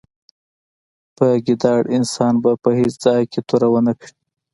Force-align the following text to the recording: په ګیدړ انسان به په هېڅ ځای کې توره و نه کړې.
په 1.15 1.25
ګیدړ 1.45 1.81
انسان 1.97 2.33
به 2.43 2.51
په 2.63 2.69
هېڅ 2.77 2.93
ځای 3.05 3.21
کې 3.31 3.39
توره 3.47 3.67
و 3.71 3.75
نه 3.87 3.93
کړې. 3.99 4.13